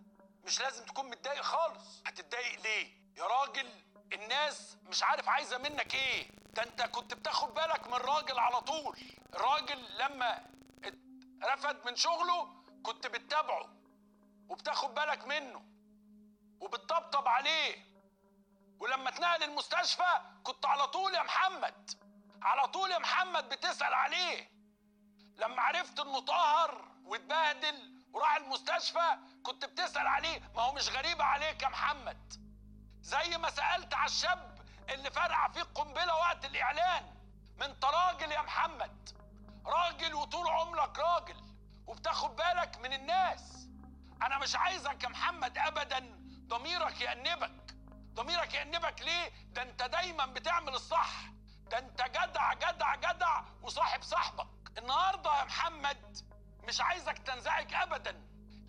مش 0.46 0.60
لازم 0.62 0.86
تكون 0.86 1.06
متضايق 1.10 1.42
خالص. 1.42 2.02
هتتضايق 2.06 2.62
ليه؟ 2.64 2.88
يا 3.18 3.24
راجل 3.24 3.68
الناس 4.14 4.78
مش 4.90 5.04
عارف 5.04 5.30
عايزة 5.30 5.58
منك 5.58 5.96
إيه. 5.96 6.28
ده 6.56 6.64
أنت 6.64 6.82
كنت 6.82 7.14
بتاخد 7.14 7.54
بالك 7.54 7.88
من 7.88 7.94
الراجل 7.94 8.40
على 8.40 8.62
طول. 8.62 8.98
الراجل 9.34 9.78
لما 10.00 10.46
رفد 11.54 11.78
من 11.86 11.96
شغله 11.96 12.59
كنت 12.84 13.08
بتتابعه 13.08 13.70
وبتاخد 14.50 14.94
بالك 14.94 15.28
منه 15.28 15.62
وبتطبطب 16.60 17.28
عليه. 17.28 17.90
ولما 18.80 19.10
اتنقل 19.10 19.44
المستشفى 19.44 20.22
كنت 20.44 20.66
على 20.66 20.88
طول 20.88 21.16
يا 21.16 21.24
محمد 21.24 21.92
على 22.42 22.68
طول 22.68 22.92
يا 22.92 22.98
محمد 23.00 23.50
بتسأل 23.50 23.94
عليه. 23.94 24.50
لما 25.36 25.62
عرفت 25.62 26.00
إنه 26.00 26.20
طاهر 26.20 26.86
واتبهدل 27.06 28.00
وراح 28.14 28.36
المستشفى 28.36 29.18
كنت 29.44 29.66
بتسأل 29.66 30.08
عليه. 30.08 30.52
ما 30.56 30.62
هو 30.62 30.74
مش 30.74 30.90
غريبة 30.90 31.24
عليك 31.24 31.64
يا 31.64 31.70
محمد؟ 31.70 32.34
زي 33.02 33.38
ما 33.38 33.50
سألت 33.50 33.94
على 33.94 34.06
الشاب 34.06 34.60
اللي 34.90 35.12
فرقع 35.12 35.48
فيه 35.48 35.62
القنبلة 35.62 36.16
وقت 36.16 36.46
الإعلان. 36.46 37.16
ما 37.58 37.66
انت 37.66 37.86
راجل 37.86 38.32
يا 38.32 38.42
محمد 38.42 39.10
راجل 39.66 40.14
وطول 40.14 40.48
عمرك 40.50 41.00
راجل. 41.00 41.49
وبتاخد 41.90 42.36
بالك 42.36 42.78
من 42.78 42.94
الناس. 42.94 43.68
أنا 44.22 44.38
مش 44.38 44.56
عايزك 44.56 45.04
يا 45.04 45.10
محمد 45.10 45.58
ابدا 45.58 46.00
ضميرك 46.48 47.02
يأنبك. 47.02 47.76
ضميرك 48.14 48.54
يأنبك 48.54 49.02
ليه؟ 49.02 49.32
ده 49.54 49.62
أنت 49.62 49.84
دايما 49.84 50.26
بتعمل 50.26 50.74
الصح. 50.74 51.12
ده 51.72 51.78
أنت 51.78 52.02
جدع 52.02 52.54
جدع 52.54 52.96
جدع 52.96 53.42
وصاحب 53.62 54.02
صاحبك. 54.02 54.48
النهارده 54.78 55.40
يا 55.40 55.44
محمد 55.44 56.18
مش 56.68 56.82
عايزك 56.82 57.18
تنزعج 57.18 57.74
ابدا 57.74 58.22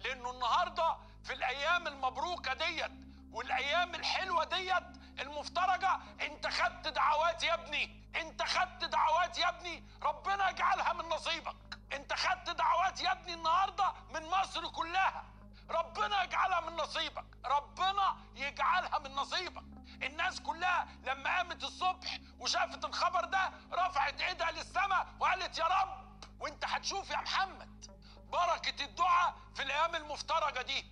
لأنه 0.05 0.31
النهارده 0.31 0.97
في 1.25 1.33
الأيام 1.33 1.87
المبروكة 1.87 2.55
ديت 2.55 2.93
والأيام 3.33 3.95
الحلوة 3.95 4.45
ديت 4.45 4.85
المفترجة 5.21 5.99
أنت 6.21 6.47
خدت 6.47 6.89
دعوات 6.89 7.43
يا 7.43 7.55
ابني. 7.55 8.11
أنت 8.17 8.43
خدت 8.43 8.85
دعوات 8.85 9.39
يا 9.39 9.49
ابني. 9.49 9.85
ربنا 10.03 10.51
يجعلها 10.51 10.93
من 10.93 11.09
نصيبك. 11.09 11.57
انت 11.93 12.13
خدت 12.13 12.51
دعوات 12.51 13.01
يا 13.01 13.13
ابني 13.13 13.35
النهارده 13.35 13.93
من 14.15 14.27
مصر 14.27 14.69
كلها. 14.69 15.25
ربنا 15.71 16.23
يجعلها 16.23 16.61
من 16.61 16.77
نصيبك. 16.77 17.25
ربنا 17.47 18.17
يجعلها 18.37 18.99
من 18.99 19.15
نصيبك. 19.15 19.63
الناس 20.03 20.41
كلها 20.41 20.89
لما 21.05 21.37
قامت 21.37 21.65
الصبح 21.65 22.19
وشافت 22.39 22.85
الخبر 22.85 23.25
ده 23.25 23.51
رفعت 23.73 24.21
ايدها 24.21 24.51
للسماء 24.51 25.07
وقالت 25.21 25.59
يا 25.59 25.65
رب 25.65 26.21
وانت 26.41 26.65
هتشوف 26.65 27.11
يا 27.11 27.17
محمد 27.17 27.87
بركة 28.33 28.85
الدعاء 28.85 29.35
في 29.55 29.63
الأيام 29.63 29.95
المفترجة 29.95 30.63
دي. 30.63 30.87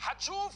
هتشوف 0.00 0.54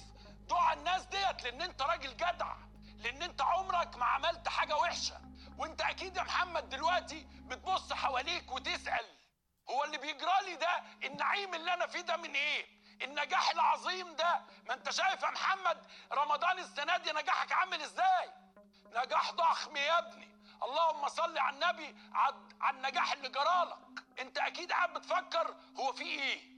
دعاء 0.48 0.76
الناس 0.78 1.02
ديت 1.04 1.42
لأن 1.42 1.62
انت 1.62 1.82
راجل 1.82 2.16
جدع 2.16 2.54
لأن 2.96 3.22
انت 3.22 3.42
عمرك 3.42 3.96
ما 3.96 4.04
عملت 4.04 4.48
حاجة 4.48 4.76
وحشة. 4.76 5.20
وانت 5.58 5.80
أكيد 5.80 6.16
يا 6.16 6.22
محمد 6.22 6.68
دلوقتي 6.68 7.26
بتبص 7.40 7.92
حواليك 7.92 8.52
وتسأل. 8.52 9.19
هو 9.70 9.84
اللي 9.84 9.98
بيجرى 9.98 10.32
لي 10.44 10.56
ده 10.56 10.82
النعيم 11.04 11.54
اللي 11.54 11.74
أنا 11.74 11.86
فيه 11.86 12.00
ده 12.00 12.16
من 12.16 12.34
إيه؟ 12.34 12.66
النجاح 13.02 13.50
العظيم 13.50 14.16
ده. 14.16 14.40
ما 14.68 14.74
أنت 14.74 14.90
شايف 14.90 15.22
يا 15.22 15.30
محمد 15.30 15.86
رمضان 16.12 16.58
السنة 16.58 16.96
دي 16.96 17.12
نجاحك 17.12 17.52
عامل 17.52 17.82
إزاي؟ 17.82 18.30
نجاح 18.86 19.30
ضخم 19.32 19.76
يا 19.76 19.98
ابني. 19.98 20.28
اللهم 20.62 21.08
صل 21.08 21.38
على 21.38 21.54
النبي 21.54 21.96
على 22.60 22.76
النجاح 22.76 23.12
اللي 23.12 23.28
جرالك 23.28 23.78
أنت 24.20 24.38
أكيد 24.38 24.72
قاعد 24.72 24.92
بتفكر 24.94 25.54
هو 25.76 25.92
في 25.92 26.04
إيه؟ 26.04 26.50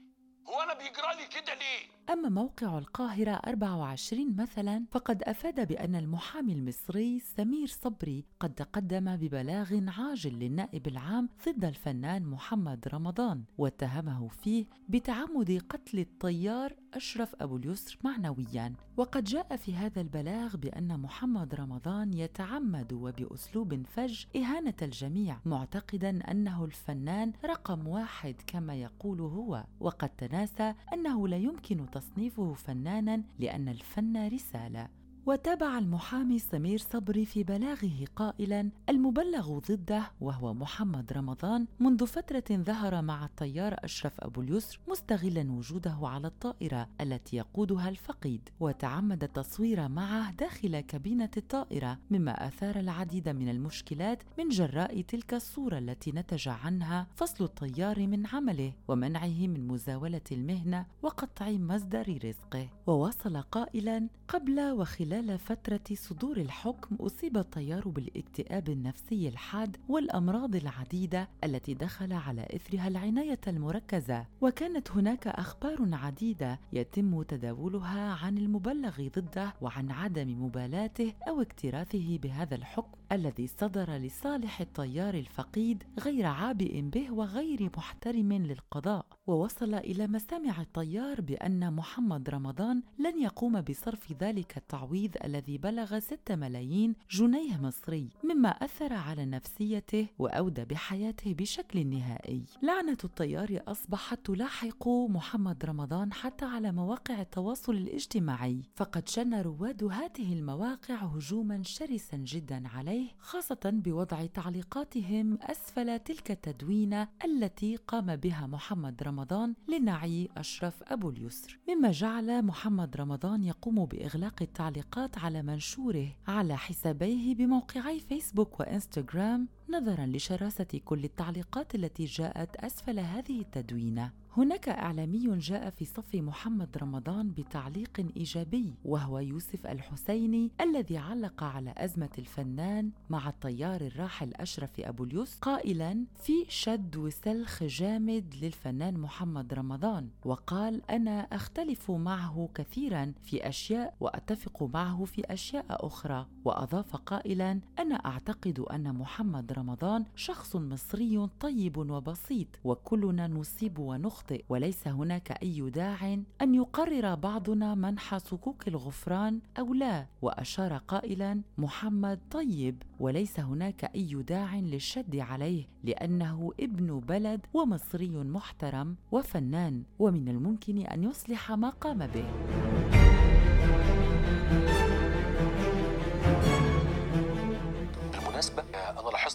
هو 0.47 0.61
أنا 0.61 0.73
بيجرى 0.73 1.15
لي 1.15 1.27
كده 1.27 1.53
ليه؟ 1.53 1.89
أما 2.09 2.29
موقع 2.29 2.77
القاهرة 2.77 3.31
24 3.31 4.35
مثلا 4.35 4.85
فقد 4.91 5.23
أفاد 5.23 5.67
بأن 5.67 5.95
المحامي 5.95 6.53
المصري 6.53 7.19
سمير 7.19 7.67
صبري 7.67 8.25
قد 8.39 8.53
تقدم 8.53 9.15
ببلاغ 9.15 9.79
عاجل 9.87 10.39
للنائب 10.39 10.87
العام 10.87 11.29
ضد 11.49 11.65
الفنان 11.65 12.25
محمد 12.25 12.87
رمضان 12.93 13.43
واتهمه 13.57 14.27
فيه 14.27 14.65
بتعمد 14.89 15.61
قتل 15.69 15.99
الطيار 15.99 16.73
أشرف 16.93 17.35
أبو 17.41 17.57
اليسر 17.57 17.97
معنويا. 18.03 18.73
وقد 18.97 19.23
جاء 19.23 19.55
في 19.55 19.75
هذا 19.75 20.01
البلاغ 20.01 20.57
بأن 20.57 20.99
محمد 20.99 21.55
رمضان 21.55 22.13
يتعمد 22.13 22.93
وبأسلوب 22.93 23.85
فج 23.85 24.25
إهانة 24.35 24.73
الجميع 24.81 25.39
معتقدا 25.45 26.31
أنه 26.31 26.65
الفنان 26.65 27.33
رقم 27.45 27.87
واحد 27.87 28.35
كما 28.47 28.75
يقول 28.75 29.21
هو. 29.21 29.63
وقد 29.79 30.09
تناسى 30.09 30.73
أنه 30.93 31.27
لا 31.27 31.37
يمكن 31.37 31.85
تصنيفه 31.93 32.53
فنانا 32.53 33.23
لأن 33.39 33.69
الفن 33.69 34.27
رسالة. 34.27 34.87
وتابع 35.25 35.77
المحامي 35.77 36.39
سمير 36.39 36.77
صبري 36.77 37.25
في 37.25 37.43
بلاغه 37.43 38.05
قائلا 38.15 38.69
المبلغ 38.89 39.59
ضده 39.59 40.11
وهو 40.21 40.53
محمد 40.53 41.13
رمضان 41.13 41.67
منذ 41.79 42.07
فترة 42.07 42.43
ظهر 42.51 43.01
مع 43.01 43.25
الطيار 43.25 43.75
أشرف 43.83 44.21
أبو 44.21 44.41
اليسر 44.41 44.79
مستغلا 44.87 45.51
وجوده 45.51 45.97
على 46.01 46.27
الطائرة 46.27 46.89
التي 47.01 47.37
يقودها 47.37 47.89
الفقيد 47.89 48.49
وتعمد 48.59 49.23
التصوير 49.23 49.87
معه 49.87 50.31
داخل 50.31 50.79
كابينة 50.79 51.31
الطائرة 51.37 51.99
مما 52.11 52.47
أثار 52.47 52.79
العديد 52.79 53.29
من 53.29 53.49
المشكلات 53.49 54.23
من 54.37 54.49
جراء 54.49 55.01
تلك 55.01 55.33
الصورة 55.33 55.77
التي 55.77 56.11
نتج 56.11 56.49
عنها 56.49 57.07
فصل 57.15 57.43
الطيار 57.43 58.07
من 58.07 58.27
عمله 58.27 58.73
ومنعه 58.87 59.47
من 59.47 59.67
مزاولة 59.67 60.21
المهنة 60.31 60.85
وقطع 61.01 61.49
مصدر 61.49 62.19
رزقه. 62.25 62.69
وواصل 62.87 63.37
قائلا 63.37 64.07
قبل 64.27 64.71
وخلال 64.71 65.12
خلال 65.13 65.39
فترة 65.39 65.79
صدور 65.93 66.37
الحكم 66.37 66.95
أصيب 66.95 67.37
الطيار 67.37 67.87
بالاكتئاب 67.87 68.69
النفسي 68.69 69.27
الحاد 69.27 69.77
والأمراض 69.89 70.55
العديدة 70.55 71.29
التي 71.43 71.73
دخل 71.73 72.13
على 72.13 72.47
إثرها 72.55 72.87
العناية 72.87 73.39
المركزة. 73.47 74.25
وكانت 74.41 74.91
هناك 74.91 75.27
أخبار 75.27 75.77
عديدة 75.91 76.59
يتم 76.73 77.21
تداولها 77.21 78.13
عن 78.13 78.37
المبلغ 78.37 79.07
ضده 79.17 79.53
وعن 79.61 79.91
عدم 79.91 80.45
مبالاته 80.45 81.13
أو 81.27 81.41
اكتراثه 81.41 82.17
بهذا 82.17 82.55
الحكم. 82.55 82.97
الذي 83.11 83.47
صدر 83.47 83.91
لصالح 83.91 84.61
الطيار 84.61 85.13
الفقيد 85.13 85.83
غير 85.99 86.25
عابئ 86.25 86.81
به 86.81 87.11
وغير 87.11 87.69
محترم 87.77 88.33
للقضاء 88.33 89.05
ووصل 89.27 89.73
إلى 89.73 90.07
مسامع 90.07 90.61
الطيار 90.61 91.21
بأن 91.21 91.73
محمد 91.73 92.29
رمضان 92.29 92.81
لن 92.99 93.21
يقوم 93.21 93.61
بصرف 93.61 94.13
ذلك 94.23 94.57
التعويض 94.57 95.15
الذي 95.23 95.57
بلغ 95.57 95.99
6 95.99 96.35
ملايين 96.35 96.95
جنيه 97.11 97.57
مصري 97.57 98.09
مما 98.23 98.49
أثر 98.49 98.93
على 98.93 99.25
نفسيته 99.25 100.07
وأودى 100.19 100.65
بحياته 100.65 101.33
بشكل 101.33 101.87
نهائي. 101.87 102.43
لعنة 102.61 102.97
الطيار 103.03 103.61
أصبحت 103.67 104.25
تلاحق 104.25 104.87
محمد 104.87 105.65
رمضان 105.65 106.13
حتى 106.13 106.45
على 106.45 106.71
مواقع 106.71 107.21
التواصل 107.21 107.73
الاجتماعي 107.73 108.61
فقد 108.75 109.09
شن 109.09 109.41
رواد 109.41 109.83
هذه 109.83 110.33
المواقع 110.33 110.95
هجوما 110.95 111.63
شرسا 111.63 112.17
جدا 112.17 112.67
عليه. 112.67 112.92
خاصة 113.19 113.59
بوضع 113.65 114.25
تعليقاتهم 114.25 115.37
أسفل 115.41 115.99
تلك 115.99 116.31
التدوينة 116.31 117.07
التي 117.25 117.75
قام 117.75 118.15
بها 118.15 118.47
محمد 118.47 119.03
رمضان 119.03 119.53
لنعي 119.67 120.29
أشرف 120.37 120.83
أبو 120.83 121.09
اليسر. 121.09 121.59
مما 121.69 121.91
جعل 121.91 122.45
محمد 122.45 122.97
رمضان 122.97 123.43
يقوم 123.43 123.85
بإغلاق 123.85 124.41
التعليقات 124.41 125.17
على 125.17 125.41
منشوره 125.41 126.07
على 126.27 126.57
حسابيه 126.57 127.35
بموقعي 127.35 127.99
فيسبوك 127.99 128.59
وإنستغرام 128.59 129.47
نظرا 129.69 130.05
لشراسة 130.05 130.79
كل 130.85 131.03
التعليقات 131.03 131.75
التي 131.75 132.05
جاءت 132.05 132.55
أسفل 132.55 132.99
هذه 132.99 133.41
التدوينة 133.41 134.11
هناك 134.37 134.69
إعلامي 134.69 135.37
جاء 135.37 135.69
في 135.69 135.85
صف 135.85 136.15
محمد 136.15 136.77
رمضان 136.77 137.31
بتعليق 137.31 138.05
إيجابي 138.17 138.73
وهو 138.85 139.19
يوسف 139.19 139.67
الحسيني 139.67 140.51
الذي 140.61 140.97
علق 140.97 141.43
على 141.43 141.73
أزمة 141.77 142.09
الفنان 142.17 142.91
مع 143.09 143.29
الطيار 143.29 143.81
الراحل 143.81 144.33
أشرف 144.33 144.79
أبو 144.79 145.03
اليوس 145.03 145.35
قائلا 145.35 146.05
في 146.23 146.45
شد 146.49 146.95
وسلخ 146.95 147.63
جامد 147.63 148.35
للفنان 148.41 148.97
محمد 148.97 149.53
رمضان 149.53 150.09
وقال 150.25 150.81
أنا 150.91 151.19
أختلف 151.19 151.91
معه 151.91 152.49
كثيرا 152.55 153.13
في 153.23 153.49
أشياء 153.49 153.93
وأتفق 153.99 154.63
معه 154.63 155.05
في 155.05 155.21
أشياء 155.33 155.65
أخرى 155.69 156.27
وأضاف 156.45 156.95
قائلا 156.95 157.59
أنا 157.79 157.95
أعتقد 157.95 158.59
أن 158.59 158.93
محمد 158.95 159.52
رمضان 159.53 160.05
شخص 160.15 160.55
مصري 160.55 161.27
طيب 161.39 161.77
وبسيط 161.77 162.47
وكلنا 162.63 163.27
نصيب 163.27 163.79
ونخطئ 163.79 164.43
وليس 164.49 164.87
هناك 164.87 165.31
أي 165.31 165.69
داع 165.69 166.17
أن 166.41 166.55
يقرر 166.55 167.15
بعضنا 167.15 167.75
منح 167.75 168.17
صكوك 168.17 168.67
الغفران 168.67 169.39
أو 169.59 169.73
لا. 169.73 170.05
وأشار 170.21 170.77
قائلا 170.77 171.41
محمد 171.57 172.19
طيب 172.31 172.83
وليس 172.99 173.39
هناك 173.39 173.91
أي 173.95 174.23
داع 174.27 174.55
للشد 174.55 175.15
عليه 175.15 175.67
لأنه 175.83 176.51
ابن 176.59 176.99
بلد 176.99 177.45
ومصري 177.53 178.09
محترم 178.09 178.95
وفنان 179.11 179.83
ومن 179.99 180.29
الممكن 180.29 180.77
أن 180.77 181.03
يصلح 181.03 181.51
ما 181.51 181.69
قام 181.69 181.97
به. 182.07 182.72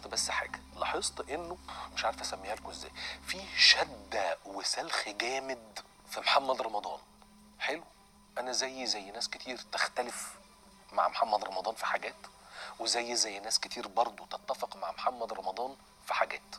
بس 0.09 0.31
حاجة 0.31 0.61
لاحظت 0.77 1.31
إنه 1.31 1.59
مش 1.94 2.05
عارف 2.05 2.21
أسميها 2.21 2.55
لكم 2.55 2.71
إزاي 2.71 2.90
في 3.27 3.40
شدة 3.57 4.38
وسلخ 4.44 5.09
جامد 5.09 5.81
في 6.11 6.21
محمد 6.21 6.62
رمضان. 6.62 7.01
حلو؟ 7.61 7.85
أنا 8.38 8.53
زيي 8.53 8.87
زي 8.87 9.11
ناس 9.11 9.29
كتير 9.29 9.59
تختلف 9.73 10.35
مع 10.92 11.09
محمد 11.09 11.44
رمضان 11.44 11.75
في 11.75 11.87
حاجات 11.87 12.14
وزي 12.79 13.16
زي 13.16 13.38
ناس 13.38 13.61
كتير 13.61 13.88
برضو 13.88 14.25
تتفق 14.27 14.77
مع 14.77 14.90
محمد 14.92 15.33
رمضان 15.33 15.77
في 16.07 16.14
حاجات. 16.14 16.57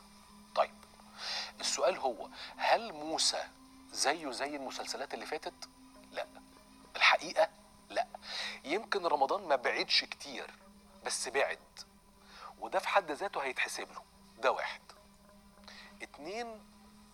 طيب 0.55 0.73
السؤال 1.59 1.97
هو 1.97 2.27
هل 2.57 2.93
موسى 2.93 3.43
زيه 3.91 4.31
زي 4.31 4.55
المسلسلات 4.55 5.13
اللي 5.13 5.25
فاتت؟ 5.25 5.69
لا. 6.11 6.25
الحقيقة 6.95 7.49
لا. 7.89 8.07
يمكن 8.63 9.05
رمضان 9.05 9.41
ما 9.47 9.55
بعدش 9.55 10.03
كتير 10.03 10.53
بس 11.05 11.27
بعد. 11.29 11.59
وده 12.59 12.79
في 12.79 12.87
حد 12.87 13.11
ذاته 13.11 13.43
هيتحسب 13.43 13.87
له 13.91 14.01
ده 14.41 14.51
واحد. 14.51 14.81
اتنين 16.01 16.61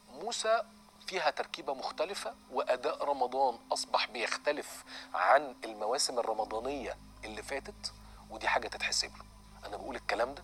موسى 0.09 0.63
فيها 1.07 1.29
تركيبة 1.29 1.73
مختلفة 1.73 2.35
وأداء 2.51 3.03
رمضان 3.05 3.59
أصبح 3.73 4.07
بيختلف 4.07 4.83
عن 5.13 5.55
المواسم 5.65 6.19
الرمضانية 6.19 6.97
اللي 7.25 7.43
فاتت 7.43 7.93
ودي 8.29 8.47
حاجة 8.47 8.67
تتحسب 8.67 9.17
له. 9.17 9.25
أنا 9.67 9.77
بقول 9.77 9.95
الكلام 9.95 10.33
ده 10.35 10.43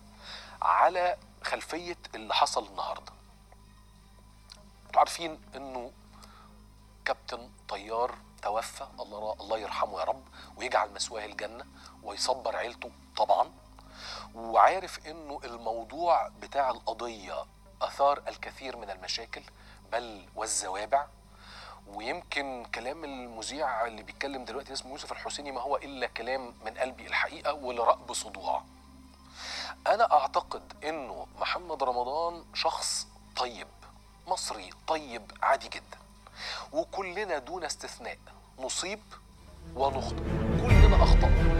على 0.62 1.18
خلفية 1.42 1.96
اللي 2.14 2.34
حصل 2.34 2.66
النهاردة. 2.66 3.12
أنتوا 4.86 4.98
عارفين 5.00 5.40
إنه 5.56 5.92
كابتن 7.04 7.50
طيار 7.68 8.18
توفى 8.42 8.86
الله 9.00 9.36
الله 9.40 9.58
يرحمه 9.58 9.98
يا 10.00 10.04
رب 10.04 10.24
ويجعل 10.56 10.90
مثواه 10.92 11.24
الجنة 11.24 11.66
ويصبر 12.02 12.56
عيلته 12.56 12.90
طبعا. 13.16 13.52
وعارف 14.34 15.06
إنه 15.06 15.40
الموضوع 15.44 16.28
بتاع 16.28 16.70
القضية 16.70 17.44
آثار 17.82 18.22
الكثير 18.28 18.76
من 18.76 18.90
المشاكل 18.90 19.42
بل 19.92 20.26
والزوابع. 20.36 21.06
ويمكن 21.86 22.64
كلام 22.74 23.04
المذيع 23.04 23.86
اللي 23.86 24.02
بيتكلم 24.02 24.44
دلوقتي 24.44 24.72
اسمه 24.72 24.90
يوسف 24.92 25.12
الحسيني 25.12 25.52
ما 25.52 25.60
هو 25.60 25.76
إلا 25.76 26.06
كلام 26.06 26.54
من 26.64 26.78
قلبي 26.78 27.06
الحقيقة 27.06 27.52
ولرأب 27.52 28.12
صدوع. 28.12 28.62
أنا 29.86 30.12
أعتقد 30.12 30.72
إنه 30.84 31.26
محمد 31.40 31.82
رمضان 31.82 32.44
شخص 32.54 33.06
طيب 33.36 33.68
مصري 34.26 34.70
طيب 34.86 35.32
عادي 35.42 35.68
جدا. 35.68 35.98
وكلنا 36.72 37.38
دون 37.38 37.64
استثناء 37.64 38.18
نصيب 38.58 39.02
ونخطئ. 39.74 40.22
كلنا 40.60 41.02
اخطأ 41.02 41.51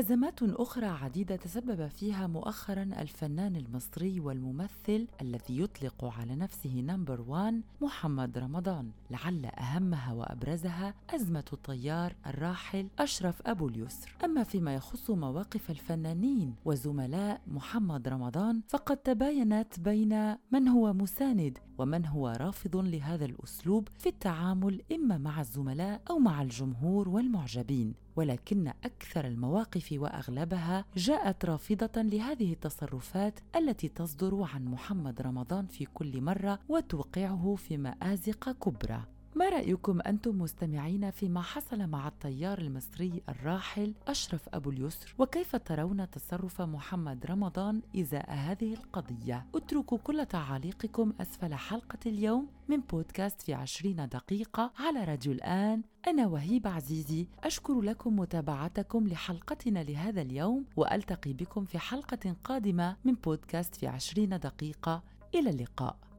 أزمات 0.00 0.42
أخرى 0.42 0.86
عديدة 0.86 1.36
تسبب 1.36 1.86
فيها 1.86 2.26
مؤخرا 2.26 2.82
الفنان 2.82 3.56
المصري 3.56 4.20
والممثل 4.20 5.06
الذي 5.20 5.60
يطلق 5.60 6.04
على 6.04 6.36
نفسه 6.36 6.80
نمبر 6.80 7.20
وان 7.20 7.62
محمد 7.80 8.38
رمضان 8.38 8.90
لعل 9.10 9.46
أهمها 9.46 10.12
وأبرزها 10.12 10.94
أزمة 11.10 11.44
الطيار 11.52 12.14
الراحل 12.26 12.88
أشرف 12.98 13.42
أبو 13.46 13.68
اليسر. 13.68 14.16
أما 14.24 14.42
فيما 14.42 14.74
يخص 14.74 15.10
مواقف 15.10 15.70
الفنانين 15.70 16.54
وزملاء 16.64 17.40
محمد 17.46 18.08
رمضان 18.08 18.60
فقد 18.68 18.96
تباينت 18.96 19.80
بين 19.80 20.36
من 20.52 20.68
هو 20.68 20.92
مساند 20.92 21.58
ومن 21.78 22.06
هو 22.06 22.28
رافض 22.40 22.76
لهذا 22.76 23.24
الأسلوب 23.24 23.88
في 23.98 24.08
التعامل 24.08 24.82
إما 24.92 25.18
مع 25.18 25.40
الزملاء 25.40 26.00
أو 26.10 26.18
مع 26.18 26.42
الجمهور 26.42 27.08
والمعجبين. 27.08 27.94
ولكن 28.16 28.68
أكثر 28.84 29.26
المواقف 29.26 29.88
وأغلبها 29.92 30.84
جاءت 30.96 31.44
رافضة 31.44 32.02
لهذه 32.02 32.52
التصرفات 32.52 33.40
التي 33.56 33.88
تصدر 33.88 34.42
عن 34.54 34.64
محمد 34.64 35.22
رمضان 35.22 35.66
في 35.66 35.84
كل 35.84 36.20
مرة 36.20 36.58
وتوقعه 36.68 37.54
في 37.58 37.76
مآزق 37.76 38.50
كبرى. 38.50 39.19
ما 39.34 39.48
رأيكم 39.48 40.00
أنتم 40.00 40.38
مستمعين 40.38 41.10
فيما 41.10 41.42
حصل 41.42 41.86
مع 41.86 42.08
الطيار 42.08 42.58
المصري 42.58 43.22
الراحل 43.28 43.94
أشرف 44.08 44.48
أبو 44.54 44.70
اليسر؟ 44.70 45.14
وكيف 45.18 45.56
ترون 45.56 46.10
تصرف 46.10 46.60
محمد 46.60 47.26
رمضان 47.26 47.82
إزاء 47.96 48.32
هذه 48.32 48.74
القضية؟ 48.74 49.46
اتركوا 49.54 49.98
كل 49.98 50.26
تعاليقكم 50.26 51.12
أسفل 51.20 51.54
حلقة 51.54 51.98
اليوم 52.06 52.48
من 52.68 52.80
بودكاست 52.80 53.42
في 53.42 53.54
عشرين 53.54 54.08
دقيقة 54.08 54.72
على 54.78 55.04
راديو 55.04 55.32
الآن. 55.32 55.82
أنا 56.08 56.26
وهيب 56.26 56.66
عزيزي 56.66 57.26
أشكر 57.44 57.80
لكم 57.80 58.16
متابعتكم 58.18 59.08
لحلقتنا 59.08 59.82
لهذا 59.82 60.22
اليوم 60.22 60.64
وألتقي 60.76 61.32
بكم 61.32 61.64
في 61.64 61.78
حلقة 61.78 62.36
قادمة 62.44 62.96
من 63.04 63.14
بودكاست 63.14 63.74
في 63.74 63.86
عشرين 63.86 64.38
دقيقة. 64.38 65.02
إلى 65.34 65.50
اللقاء. 65.50 66.09